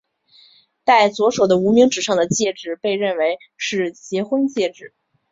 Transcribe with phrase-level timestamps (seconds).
[0.83, 4.95] 戴左手的无名指上的戒指被认为是结婚戒指。